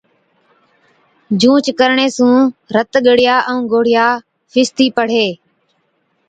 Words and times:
جھُونچ 1.39 1.65
ڪرڻي 1.79 2.07
سُون 2.15 2.37
رت 2.75 2.91
ڳڙِيا 3.05 3.35
ائُون 3.49 3.61
گوڙهِيا 3.71 4.07
فِستِي 4.51 4.85
پڙهي۔ 4.95 5.27